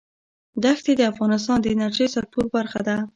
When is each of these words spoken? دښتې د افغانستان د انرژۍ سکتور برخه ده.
دښتې 0.63 0.93
د 0.97 1.01
افغانستان 1.11 1.57
د 1.61 1.65
انرژۍ 1.73 2.07
سکتور 2.15 2.45
برخه 2.55 2.79
ده. 2.87 2.97